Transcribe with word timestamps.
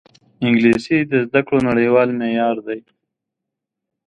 انګلیسي 0.47 0.97
د 1.09 1.11
زده 1.27 1.41
کړو 1.47 1.57
نړیوال 1.69 2.09
معیار 2.19 2.57
دی 2.67 2.79